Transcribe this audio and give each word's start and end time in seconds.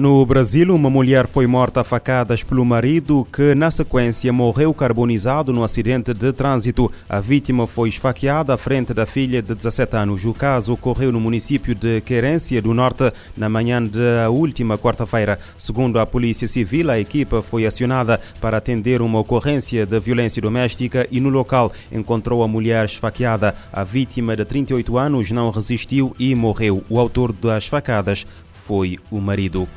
No 0.00 0.24
Brasil, 0.24 0.74
uma 0.74 0.88
mulher 0.88 1.26
foi 1.26 1.46
morta 1.46 1.82
a 1.82 1.84
facadas 1.84 2.42
pelo 2.42 2.64
marido, 2.64 3.28
que 3.30 3.54
na 3.54 3.70
sequência 3.70 4.32
morreu 4.32 4.72
carbonizado 4.72 5.52
no 5.52 5.62
acidente 5.62 6.14
de 6.14 6.32
trânsito. 6.32 6.90
A 7.06 7.20
vítima 7.20 7.66
foi 7.66 7.90
esfaqueada 7.90 8.54
à 8.54 8.56
frente 8.56 8.94
da 8.94 9.04
filha 9.04 9.42
de 9.42 9.54
17 9.54 9.94
anos. 9.94 10.24
O 10.24 10.32
caso 10.32 10.72
ocorreu 10.72 11.12
no 11.12 11.20
município 11.20 11.74
de 11.74 12.00
Querência 12.00 12.62
do 12.62 12.72
Norte 12.72 13.12
na 13.36 13.50
manhã 13.50 13.82
da 13.82 14.30
última 14.30 14.78
quarta-feira. 14.78 15.38
Segundo 15.58 15.98
a 15.98 16.06
Polícia 16.06 16.48
Civil, 16.48 16.90
a 16.90 16.98
equipa 16.98 17.42
foi 17.42 17.66
acionada 17.66 18.18
para 18.40 18.56
atender 18.56 19.02
uma 19.02 19.18
ocorrência 19.18 19.84
de 19.84 20.00
violência 20.00 20.40
doméstica 20.40 21.06
e 21.10 21.20
no 21.20 21.28
local 21.28 21.70
encontrou 21.92 22.42
a 22.42 22.48
mulher 22.48 22.86
esfaqueada. 22.86 23.54
A 23.70 23.84
vítima 23.84 24.34
de 24.34 24.46
38 24.46 24.96
anos 24.96 25.30
não 25.30 25.50
resistiu 25.50 26.16
e 26.18 26.34
morreu. 26.34 26.82
O 26.88 26.98
autor 26.98 27.34
das 27.34 27.66
facadas 27.66 28.24
foi 28.70 29.00
o 29.10 29.20
marido. 29.20 29.68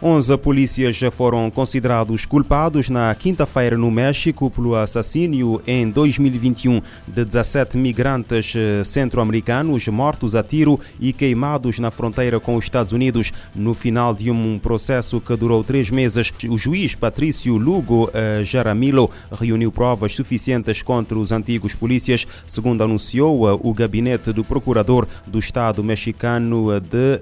11 0.00 0.36
polícias 0.38 0.94
já 0.94 1.10
foram 1.10 1.50
considerados 1.50 2.24
culpados 2.24 2.88
na 2.88 3.12
quinta-feira 3.16 3.76
no 3.76 3.90
México 3.90 4.48
pelo 4.48 4.76
assassínio 4.76 5.60
em 5.66 5.90
2021 5.90 6.80
de 7.06 7.24
17 7.24 7.76
migrantes 7.76 8.54
eh, 8.54 8.84
centro-americanos 8.84 9.88
mortos 9.88 10.36
a 10.36 10.42
tiro 10.42 10.78
e 11.00 11.12
queimados 11.12 11.80
na 11.80 11.90
fronteira 11.90 12.38
com 12.38 12.54
os 12.54 12.64
Estados 12.64 12.92
Unidos. 12.92 13.32
No 13.52 13.74
final 13.74 14.14
de 14.14 14.30
um 14.30 14.56
processo 14.56 15.20
que 15.20 15.34
durou 15.34 15.64
três 15.64 15.90
meses, 15.90 16.32
o 16.48 16.56
juiz 16.56 16.94
Patrício 16.94 17.56
Lugo 17.56 18.08
eh, 18.14 18.42
Jaramillo 18.44 19.10
reuniu 19.32 19.72
provas 19.72 20.14
suficientes 20.14 20.80
contra 20.80 21.18
os 21.18 21.32
antigos 21.32 21.74
polícias, 21.74 22.24
segundo 22.46 22.84
anunciou 22.84 23.48
eh, 23.48 23.58
o 23.60 23.74
gabinete 23.74 24.32
do 24.32 24.44
procurador 24.44 25.08
do 25.26 25.40
Estado 25.40 25.82
mexicano 25.82 26.80
de 26.80 27.20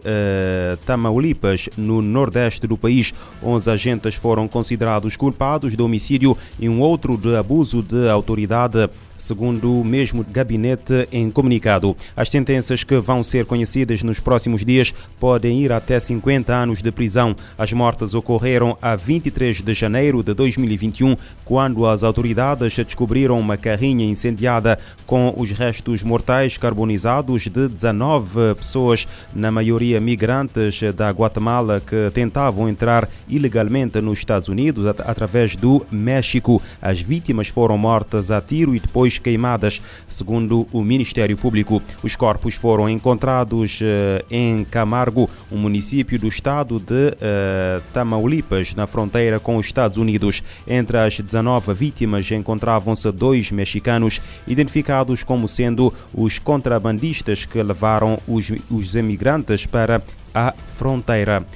Tamaulipas, 0.85 1.69
no 1.77 2.03
Nordeste 2.03 2.66
do 2.67 2.77
país. 2.77 3.13
11 3.43 3.71
agentes 3.71 4.15
foram 4.15 4.49
considerados 4.49 5.17
culpados 5.17 5.77
de 5.77 5.83
homicídio 5.83 6.37
e 6.59 6.69
um 6.69 6.81
outro 6.81 7.17
de 7.17 7.37
abuso 7.37 7.83
de 7.83 8.09
autoridade 8.09 8.89
segundo 9.19 9.81
o 9.81 9.85
mesmo 9.85 10.25
gabinete 10.25 11.09
em 11.11 11.31
comunicado. 11.31 11.97
As 12.17 12.29
sentenças 12.29 12.85
que 12.85 12.97
vão 12.99 13.23
ser 13.23 13.45
conhecidas 13.45 14.03
nos 14.03 14.21
próximos 14.21 14.65
dias 14.65 14.93
podem 15.19 15.63
ir 15.63 15.73
até 15.73 15.99
50 15.99 16.55
anos 16.55 16.83
de 16.83 16.91
prisão. 16.91 17.35
As 17.57 17.73
mortes 17.73 18.15
ocorreram 18.15 18.77
a 18.81 18.97
23 18.97 19.61
de 19.63 19.75
janeiro 19.75 20.23
de 20.23 20.35
2021, 20.35 21.17
quando 21.45 21.87
as 21.87 22.03
autoridades 22.03 22.75
descobriram 22.77 23.39
uma 23.39 23.57
carrinha 23.57 24.05
incendiada 24.05 24.79
com 25.07 25.35
os 25.37 25.51
restos 25.51 26.03
mortais 26.03 26.57
carbonizados 26.57 27.43
de 27.43 27.69
19 27.69 28.55
pessoas, 28.57 29.07
na 29.35 29.51
maioria 29.51 30.01
migrantes 30.01 30.81
da 30.95 31.11
Guatemala 31.11 31.81
que 31.81 32.11
tentavam 32.13 32.69
entrar 32.69 33.09
ilegalmente 33.29 34.01
nos 34.01 34.19
Estados 34.19 34.49
Unidos 34.49 34.87
através 34.87 35.57
do 35.57 35.85
México. 35.91 36.63
As 36.81 37.01
vítimas 37.01 37.49
foram 37.49 37.79
mortas 37.79 38.31
a 38.31 38.41
tiro 38.41 38.75
e 38.75 38.81
depois 38.81 39.06
queimadas, 39.19 39.81
segundo 40.09 40.67
o 40.73 40.83
Ministério 40.83 41.37
Público. 41.37 41.83
Os 42.03 42.17
corpos 42.17 42.55
foram 42.55 42.89
encontrados 42.89 43.81
eh, 43.83 44.25
em 44.31 44.65
Camargo, 44.65 45.31
um 45.51 45.57
município 45.57 46.19
do 46.19 46.29
estado 46.29 46.79
de 46.79 47.09
uh, 47.09 47.83
Tamaulipas, 47.93 48.75
na 48.75 48.87
fronteira 48.87 49.39
com 49.39 49.57
os 49.57 49.67
Estados 49.67 49.97
Unidos. 49.97 50.43
Entre 50.67 50.99
as 50.99 51.19
19 51.19 51.73
vítimas 51.75 52.31
encontravam-se 52.31 53.11
dois 53.13 53.51
mexicanos, 53.51 54.21
identificados 54.47 55.23
como 55.23 55.49
sendo 55.49 55.93
os 56.13 56.39
contrabandistas 56.39 57.45
que 57.45 57.63
levaram 57.63 58.19
os, 58.27 58.53
os 58.71 58.95
imigrantes 58.95 59.67
para 59.67 60.03
a 60.35 60.53
fronteira. 60.53 61.47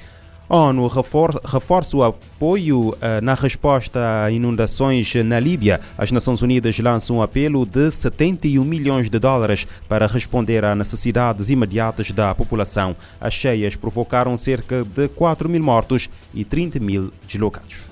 A 0.50 0.56
ONU 0.56 0.88
reforça 0.88 1.96
o 1.96 2.02
apoio 2.02 2.92
eh, 3.00 3.20
na 3.20 3.34
resposta 3.34 4.24
a 4.24 4.32
inundações 4.32 5.14
na 5.24 5.38
Líbia. 5.38 5.80
As 5.96 6.10
Nações 6.10 6.42
Unidas 6.42 6.76
lançam 6.80 7.18
um 7.18 7.22
apelo 7.22 7.64
de 7.64 7.88
71 7.88 8.64
milhões 8.64 9.08
de 9.08 9.16
dólares 9.16 9.64
para 9.88 10.08
responder 10.08 10.64
a 10.64 10.74
necessidades 10.74 11.50
imediatas 11.50 12.10
da 12.10 12.34
população. 12.34 12.96
As 13.20 13.32
cheias 13.32 13.76
provocaram 13.76 14.36
cerca 14.36 14.82
de 14.82 15.06
4 15.06 15.48
mil 15.48 15.62
mortos 15.62 16.10
e 16.34 16.44
30 16.44 16.80
mil 16.80 17.12
deslocados. 17.28 17.84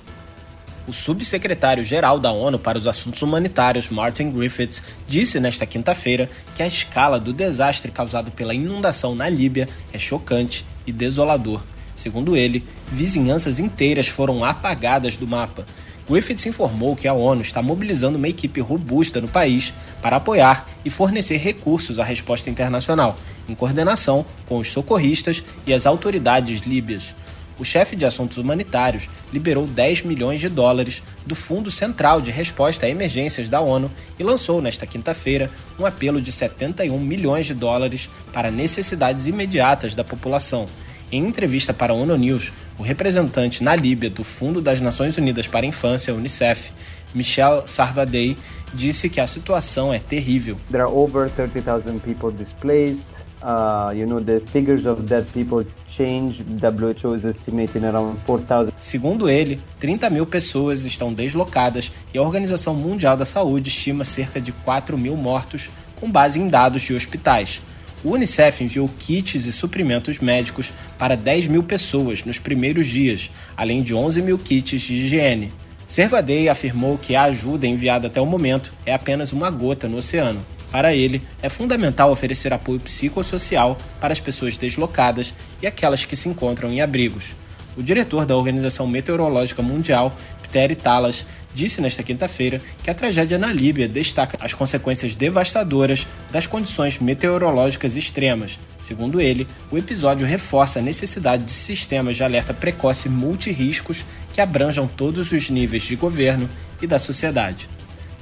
O 0.85 0.91
subsecretário-geral 0.91 2.19
da 2.19 2.33
ONU 2.33 2.59
para 2.59 2.77
os 2.77 2.89
Assuntos 2.89 3.21
Humanitários, 3.21 3.87
Martin 3.87 4.31
Griffiths, 4.31 4.83
disse 5.07 5.39
nesta 5.39 5.65
quinta-feira 5.65 6.29
que 6.57 6.61
a 6.61 6.67
escala 6.67 7.21
do 7.21 7.31
desastre 7.31 7.89
causado 7.89 8.31
pela 8.31 8.53
inundação 8.53 9.15
na 9.15 9.29
Líbia 9.29 9.69
é 9.93 9.97
chocante 9.97 10.65
e 10.85 10.91
desolador. 10.91 11.61
Segundo 11.99 12.37
ele, 12.37 12.63
vizinhanças 12.89 13.59
inteiras 13.59 14.07
foram 14.07 14.45
apagadas 14.45 15.17
do 15.17 15.27
mapa. 15.27 15.65
Griffiths 16.09 16.45
informou 16.45 16.95
que 16.95 17.09
a 17.09 17.13
ONU 17.13 17.41
está 17.41 17.61
mobilizando 17.61 18.17
uma 18.17 18.29
equipe 18.29 18.61
robusta 18.61 19.19
no 19.19 19.27
país 19.27 19.73
para 20.01 20.15
apoiar 20.15 20.65
e 20.85 20.89
fornecer 20.89 21.35
recursos 21.35 21.99
à 21.99 22.05
resposta 22.05 22.49
internacional, 22.49 23.17
em 23.49 23.53
coordenação 23.53 24.25
com 24.45 24.59
os 24.59 24.71
socorristas 24.71 25.43
e 25.67 25.73
as 25.73 25.85
autoridades 25.85 26.61
líbias. 26.61 27.13
O 27.59 27.65
chefe 27.65 27.97
de 27.97 28.05
assuntos 28.05 28.37
humanitários 28.37 29.09
liberou 29.33 29.67
10 29.67 30.03
milhões 30.03 30.39
de 30.39 30.47
dólares 30.47 31.03
do 31.25 31.35
Fundo 31.35 31.69
Central 31.69 32.21
de 32.21 32.31
Resposta 32.31 32.85
a 32.85 32.89
Emergências 32.89 33.49
da 33.49 33.59
ONU 33.59 33.91
e 34.17 34.23
lançou 34.23 34.61
nesta 34.61 34.87
quinta-feira 34.87 35.51
um 35.77 35.85
apelo 35.85 36.21
de 36.21 36.31
71 36.31 36.97
milhões 36.97 37.45
de 37.45 37.53
dólares 37.53 38.09
para 38.31 38.49
necessidades 38.49 39.27
imediatas 39.27 39.93
da 39.93 40.05
população, 40.05 40.65
em 41.11 41.25
entrevista 41.25 41.73
para 41.73 41.93
a 41.93 41.95
ONU 41.95 42.15
News, 42.17 42.51
o 42.77 42.83
representante 42.83 43.63
na 43.63 43.75
Líbia 43.75 44.09
do 44.09 44.23
Fundo 44.23 44.61
das 44.61 44.79
Nações 44.79 45.17
Unidas 45.17 45.47
para 45.47 45.65
a 45.65 45.69
Infância, 45.69 46.13
UNICEF, 46.13 46.71
Michel 47.13 47.63
Sarvadei, 47.67 48.37
disse 48.73 49.09
que 49.09 49.19
a 49.19 49.27
situação 49.27 49.93
é 49.93 49.99
terrível. 49.99 50.57
There 50.69 50.83
are 50.83 50.91
over 50.91 51.29
30,000 51.29 51.99
people 51.99 52.31
displaced. 52.31 53.03
Uh, 53.41 53.93
you 53.95 54.05
know, 54.05 54.21
the 54.21 54.41
figures 54.51 54.85
of 54.85 55.03
dead 55.03 55.25
people 55.33 55.65
change. 55.89 56.43
WHO 56.43 57.15
is 57.15 57.25
estimating 57.25 57.85
around 57.85 58.19
4,000. 58.25 58.73
Segundo 58.79 59.29
ele, 59.29 59.59
30 59.79 60.09
mil 60.09 60.25
pessoas 60.25 60.85
estão 60.85 61.13
deslocadas 61.13 61.91
e 62.13 62.17
a 62.17 62.21
Organização 62.21 62.75
Mundial 62.75 63.15
da 63.15 63.25
Saúde 63.25 63.69
estima 63.69 64.03
cerca 64.03 64.39
de 64.41 64.51
4 64.51 64.97
mil 64.97 65.15
mortos 65.15 65.69
com 65.95 66.11
base 66.11 66.39
em 66.39 66.47
dados 66.47 66.81
de 66.81 66.93
hospitais 66.93 67.61
o 68.03 68.11
Unicef 68.11 68.63
enviou 68.63 68.89
kits 68.97 69.45
e 69.45 69.51
suprimentos 69.51 70.19
médicos 70.19 70.73
para 70.97 71.15
10 71.15 71.47
mil 71.47 71.63
pessoas 71.63 72.23
nos 72.23 72.39
primeiros 72.39 72.87
dias, 72.87 73.29
além 73.57 73.81
de 73.81 73.93
11 73.93 74.21
mil 74.21 74.37
kits 74.37 74.81
de 74.81 74.93
higiene. 74.93 75.51
Servadei 75.85 76.47
afirmou 76.49 76.97
que 76.97 77.15
a 77.15 77.23
ajuda 77.23 77.65
enviada 77.65 78.07
até 78.07 78.21
o 78.21 78.25
momento 78.25 78.73
é 78.85 78.93
apenas 78.93 79.33
uma 79.33 79.49
gota 79.49 79.87
no 79.87 79.97
oceano. 79.97 80.45
Para 80.71 80.93
ele, 80.93 81.21
é 81.41 81.49
fundamental 81.49 82.11
oferecer 82.11 82.53
apoio 82.53 82.79
psicossocial 82.79 83.75
para 83.99 84.13
as 84.13 84.21
pessoas 84.21 84.55
deslocadas 84.55 85.33
e 85.61 85.67
aquelas 85.67 86.05
que 86.05 86.15
se 86.15 86.29
encontram 86.29 86.69
em 86.69 86.79
abrigos. 86.79 87.35
O 87.75 87.81
diretor 87.81 88.25
da 88.25 88.35
Organização 88.35 88.85
Meteorológica 88.85 89.63
Mundial, 89.63 90.15
Pteri 90.43 90.75
Talas, 90.75 91.25
disse 91.53 91.81
nesta 91.81 92.03
quinta-feira 92.03 92.61
que 92.83 92.89
a 92.89 92.93
tragédia 92.93 93.37
na 93.37 93.51
Líbia 93.51 93.87
destaca 93.87 94.37
as 94.39 94.53
consequências 94.53 95.15
devastadoras 95.15 96.07
das 96.31 96.47
condições 96.47 96.99
meteorológicas 96.99 97.95
extremas. 97.95 98.59
Segundo 98.79 99.19
ele, 99.19 99.47
o 99.71 99.77
episódio 99.77 100.25
reforça 100.25 100.79
a 100.79 100.81
necessidade 100.81 101.43
de 101.43 101.51
sistemas 101.51 102.17
de 102.17 102.23
alerta 102.23 102.53
precoce 102.53 103.09
multirriscos 103.09 104.05
que 104.33 104.41
abranjam 104.41 104.87
todos 104.87 105.31
os 105.31 105.49
níveis 105.49 105.83
de 105.83 105.95
governo 105.95 106.49
e 106.81 106.87
da 106.87 106.99
sociedade. 106.99 107.69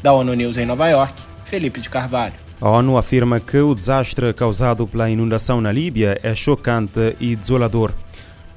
Da 0.01 0.13
ONU 0.13 0.33
News 0.33 0.57
em 0.57 0.65
Nova 0.65 0.88
York, 0.88 1.21
Felipe 1.45 1.79
de 1.79 1.89
Carvalho. 1.89 2.33
A 2.59 2.69
ONU 2.69 2.97
afirma 2.97 3.39
que 3.39 3.57
o 3.57 3.75
desastre 3.75 4.33
causado 4.33 4.88
pela 4.88 5.09
inundação 5.09 5.62
na 5.62 5.71
Líbia 5.71 6.19
é 6.24 6.33
chocante 6.33 7.15
e 7.19 7.35
desolador. 7.35 7.94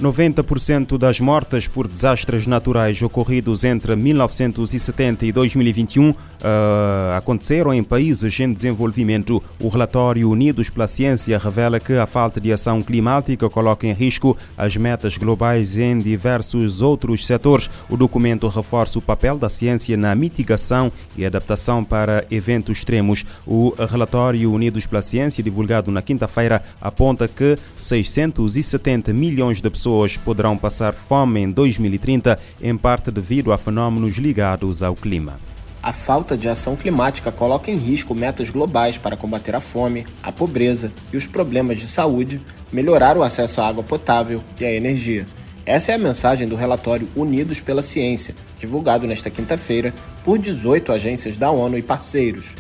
90% 0.01 0.97
das 0.97 1.21
mortes 1.21 1.69
por 1.69 1.87
desastres 1.87 2.47
naturais 2.47 3.03
ocorridos 3.03 3.65
entre 3.65 3.95
1970 3.95 5.27
e 5.27 5.33
2021 5.33 6.11
uh, 6.11 6.17
eh, 6.43 7.17
aconteceram 7.19 7.75
em 7.75 7.85
países 7.85 8.41
em 8.41 8.51
desenvolvimento. 8.51 9.43
O 9.61 9.69
relatório 9.69 10.31
Unidos 10.31 10.71
pela 10.71 10.89
Ciência 10.89 11.39
revela 11.39 11.79
que 11.79 11.93
a 11.93 12.07
falta 12.07 12.41
de 12.41 12.51
ação 12.51 12.81
climática 12.81 13.51
coloca 13.51 13.87
em 13.87 13.93
risco 13.93 14.37
as 14.57 14.75
metas 14.75 15.19
globais 15.19 15.77
em 15.77 15.99
diversos 15.99 16.81
outros 16.81 17.27
setores. 17.27 17.69
O 17.91 17.97
documento 17.97 18.49
reforça 18.49 18.99
o 18.99 19.03
papel 19.03 19.37
da 19.37 19.51
ciência 19.51 19.99
na 19.99 20.15
mitigação 20.15 20.91
e 21.15 21.27
adaptação 21.27 21.85
para 21.85 22.25
eventos 22.31 22.79
extremos. 22.79 23.25
O 23.47 23.75
relatório 23.87 24.51
Unidos 24.51 24.87
pela 24.87 25.03
Ciência, 25.03 25.45
divulgado 25.45 25.91
na 25.91 26.01
quinta-feira, 26.01 26.63
aponta 26.81 27.29
que 27.29 27.59
670 27.77 29.13
milhões 29.13 29.61
de 29.61 29.69
pessoas 29.69 29.90
pessoas 29.91 30.17
poderão 30.17 30.57
passar 30.57 30.95
fome 30.95 31.41
em 31.41 31.51
2030, 31.51 32.39
em 32.63 32.77
parte 32.77 33.11
devido 33.11 33.53
a 33.53 33.59
fenômenos 33.59 34.17
ligados 34.19 34.85
ao 34.85 34.95
clima. 34.95 35.41
A 35.83 35.93
falta 35.93 36.37
de 36.37 36.49
ação 36.49 36.77
climática 36.77 37.33
coloca 37.33 37.73
em 37.73 37.77
risco 37.77 38.15
metas 38.15 38.51
globais 38.51 38.97
para 38.97 39.17
combater 39.17 39.57
a 39.57 39.61
fome, 39.61 40.07
a 40.23 40.31
pobreza 40.31 40.93
e 41.13 41.17
os 41.17 41.27
problemas 41.27 41.81
de 41.81 41.89
saúde, 41.89 42.41
melhorar 42.71 43.17
o 43.17 43.23
acesso 43.23 43.61
à 43.61 43.67
água 43.67 43.83
potável 43.83 44.41
e 44.61 44.65
à 44.65 44.73
energia. 44.73 45.27
Essa 45.67 45.91
é 45.91 45.95
a 45.97 45.99
mensagem 45.99 46.47
do 46.47 46.55
relatório 46.55 47.09
Unidos 47.17 47.61
pela 47.61 47.83
Ciência, 47.83 48.35
divulgado 48.61 49.09
nesta 49.09 49.29
quinta-feira 49.29 49.93
por 50.23 50.39
18 50.39 50.93
agências 50.93 51.37
da 51.37 51.51
ONU 51.51 51.77
e 51.77 51.83
parceiros. 51.83 52.55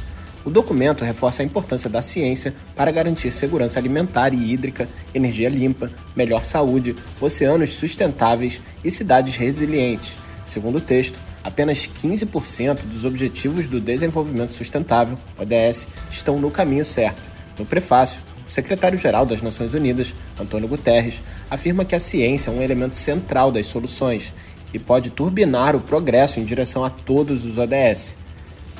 O 0.44 0.48
documento 0.48 1.04
reforça 1.04 1.42
a 1.42 1.44
importância 1.44 1.90
da 1.90 2.00
ciência 2.00 2.54
para 2.74 2.90
garantir 2.90 3.30
segurança 3.30 3.78
alimentar 3.78 4.32
e 4.32 4.52
hídrica, 4.52 4.88
energia 5.14 5.50
limpa, 5.50 5.90
melhor 6.16 6.44
saúde, 6.44 6.96
oceanos 7.20 7.70
sustentáveis 7.70 8.60
e 8.82 8.90
cidades 8.90 9.36
resilientes. 9.36 10.16
Segundo 10.46 10.78
o 10.78 10.80
texto, 10.80 11.18
apenas 11.44 11.86
15% 12.02 12.80
dos 12.86 13.04
Objetivos 13.04 13.66
do 13.66 13.80
Desenvolvimento 13.80 14.52
Sustentável, 14.52 15.18
ODS, 15.38 15.88
estão 16.10 16.38
no 16.38 16.50
caminho 16.50 16.84
certo. 16.84 17.22
No 17.58 17.66
prefácio, 17.66 18.22
o 18.48 18.50
secretário-geral 18.50 19.26
das 19.26 19.42
Nações 19.42 19.74
Unidas, 19.74 20.14
Antônio 20.40 20.66
Guterres, 20.66 21.20
afirma 21.50 21.84
que 21.84 21.94
a 21.94 22.00
ciência 22.00 22.50
é 22.50 22.52
um 22.52 22.62
elemento 22.62 22.96
central 22.96 23.52
das 23.52 23.66
soluções 23.66 24.32
e 24.72 24.78
pode 24.78 25.10
turbinar 25.10 25.76
o 25.76 25.80
progresso 25.80 26.40
em 26.40 26.44
direção 26.44 26.84
a 26.84 26.90
todos 26.90 27.44
os 27.44 27.58
ODS. 27.58 28.16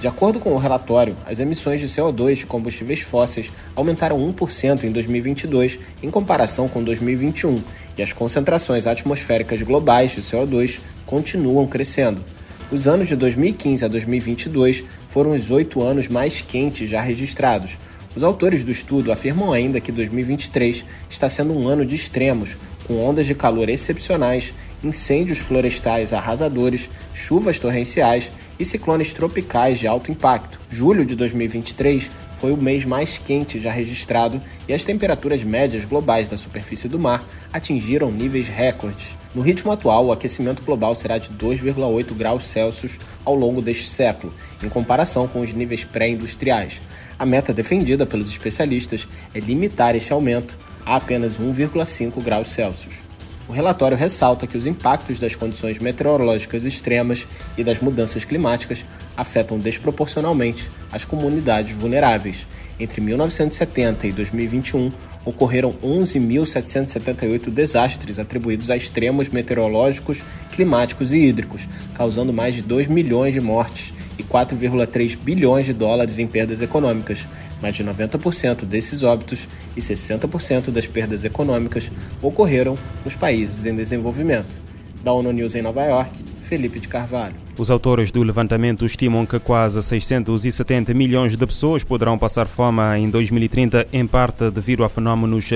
De 0.01 0.09
acordo 0.09 0.41
com 0.41 0.55
o 0.55 0.57
relatório, 0.57 1.15
as 1.27 1.41
emissões 1.41 1.79
de 1.79 1.87
CO2 1.87 2.37
de 2.37 2.47
combustíveis 2.47 3.01
fósseis 3.01 3.53
aumentaram 3.77 4.19
1% 4.33 4.85
em 4.85 4.91
2022 4.91 5.79
em 6.03 6.11
comparação 6.11 6.69
com 6.69 6.83
2021 6.83 7.63
e 7.99 8.03
as 8.03 8.11
concentrações 8.11 8.87
atmosféricas 8.87 9.61
globais 9.61 10.13
de 10.13 10.23
CO2 10.23 10.81
continuam 11.05 11.67
crescendo. 11.67 12.25
Os 12.73 12.89
anos 12.89 13.09
de 13.09 13.17
2015 13.17 13.85
a 13.85 13.89
2022 13.89 14.85
foram 15.11 15.35
os 15.35 15.51
oito 15.51 15.83
anos 15.83 16.09
mais 16.09 16.41
quentes 16.41 16.89
já 16.89 17.03
registrados, 17.03 17.77
os 18.15 18.25
autores 18.25 18.65
do 18.65 18.73
estudo 18.73 19.13
afirmam 19.13 19.53
ainda 19.53 19.81
que 19.81 19.93
2023 19.93 20.85
está 21.09 21.29
sendo 21.29 21.53
um 21.53 21.69
ano 21.69 21.87
de 21.87 21.95
extremos, 21.95 22.57
com 22.85 22.99
ondas 22.99 23.25
de 23.25 23.37
calor 23.37 23.69
excepcionais, 23.69 24.53
incêndios 24.83 25.39
florestais 25.39 26.13
arrasadores, 26.13 26.91
chuvas 27.15 27.61
torrenciais 27.61 28.29
e 28.61 28.65
ciclones 28.65 29.15
tropicais 29.15 29.79
de 29.79 29.89
alto 29.89 30.13
impacto. 30.13 30.61
Julho 30.69 31.05
de 31.05 31.17
2023 31.17 32.11
foi 32.39 32.53
o 32.53 32.57
mês 32.57 32.85
mais 32.85 33.19
quente 33.19 33.59
já 33.59 33.73
registrado 33.73 34.41
e 34.69 34.75
as 34.75 34.85
temperaturas 34.85 35.43
médias 35.43 35.85
globais 35.85 36.29
da 36.29 36.37
superfície 36.37 36.89
do 36.89 36.99
mar 36.99 37.25
atingiram 37.53 38.13
níveis 38.13 38.49
recordes. 38.49 39.17
No 39.35 39.43
ritmo 39.43 39.73
atual, 39.73 40.07
o 40.07 40.13
aquecimento 40.13 40.63
global 40.63 40.95
será 40.95 41.17
de 41.17 41.31
2,8 41.31 42.15
graus 42.15 42.45
Celsius 42.45 42.99
ao 43.25 43.35
longo 43.35 43.63
deste 43.63 43.89
século, 43.89 44.33
em 44.63 44.69
comparação 44.69 45.27
com 45.27 45.41
os 45.41 45.53
níveis 45.53 45.85
pré-industriais. 45.85 46.81
A 47.19 47.25
meta 47.25 47.53
defendida 47.53 48.05
pelos 48.05 48.31
especialistas 48.31 49.09
é 49.35 49.41
limitar 49.41 49.95
este 49.95 50.13
aumento 50.13 50.59
a 50.85 50.97
apenas 50.97 51.39
1,5 51.41 52.23
graus 52.23 52.49
Celsius. 52.49 53.10
O 53.51 53.53
relatório 53.53 53.97
ressalta 53.97 54.47
que 54.47 54.57
os 54.57 54.65
impactos 54.65 55.19
das 55.19 55.35
condições 55.35 55.81
meteorológicas 55.81 56.65
extremas 56.65 57.27
e 57.59 57.65
das 57.65 57.81
mudanças 57.81 58.25
climáticas 58.25 58.85
afetam 59.17 59.59
desproporcionalmente 59.59 60.71
as 60.93 61.05
comunidades 61.05 61.77
vulneráveis. 61.77 62.47
Entre 62.79 63.01
1970 63.01 64.07
e 64.07 64.13
2021, 64.13 64.93
ocorreram 65.25 65.73
11.778 65.83 67.51
desastres 67.51 68.21
atribuídos 68.21 68.71
a 68.71 68.77
extremos 68.77 69.29
meteorológicos, 69.29 70.23
climáticos 70.53 71.13
e 71.13 71.19
hídricos, 71.19 71.69
causando 71.93 72.33
mais 72.33 72.55
de 72.55 72.63
2 72.63 72.87
milhões 72.87 73.35
de 73.35 73.41
mortes 73.41 73.93
e 74.21 74.23
4,3 74.23 75.17
bilhões 75.17 75.67
de 75.67 75.73
dólares 75.73 76.19
em 76.19 76.27
perdas 76.27 76.61
econômicas. 76.61 77.27
Mais 77.61 77.75
de 77.75 77.85
90% 77.85 78.65
desses 78.65 79.03
óbitos 79.03 79.49
e 79.77 79.81
60% 79.81 80.71
das 80.71 80.87
perdas 80.87 81.25
econômicas 81.25 81.91
ocorreram 82.23 82.77
nos 83.05 83.15
países 83.15 83.67
em 83.67 83.75
desenvolvimento. 83.75 84.61
Da 85.03 85.13
ONU 85.13 85.33
News 85.33 85.55
em 85.55 85.63
Nova 85.63 85.83
York, 85.83 86.23
Felipe 86.43 86.79
de 86.79 86.89
Carvalho. 86.89 87.35
Os 87.57 87.71
autores 87.71 88.11
do 88.11 88.23
levantamento 88.23 88.85
estimam 88.85 89.25
que 89.25 89.39
quase 89.39 89.83
670 89.83 90.93
milhões 90.93 91.37
de 91.37 91.47
pessoas 91.47 91.85
poderão 91.85 92.19
passar 92.19 92.47
fome 92.47 92.83
em 92.99 93.09
2030, 93.09 93.87
em 93.93 94.07
parte 94.07 94.51
devido 94.51 94.85
a 94.85 94.89
fenómenos 94.89 95.49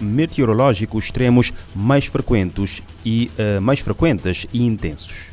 meteorológicos 0.00 1.04
extremos 1.04 1.52
mais 1.74 2.06
frequentes 2.06 2.82
e 3.04 3.30
uh, 3.38 3.60
mais 3.60 3.80
frequentes 3.80 4.46
e 4.52 4.64
intensos. 4.64 5.32